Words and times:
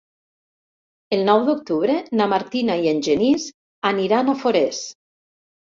El 1.17 1.21
nou 1.27 1.43
d'octubre 1.49 1.99
na 2.21 2.27
Martina 2.33 2.79
i 2.87 2.91
en 2.95 3.03
Genís 3.11 3.47
aniran 3.93 4.35
a 4.37 4.39
Forès. 4.43 4.85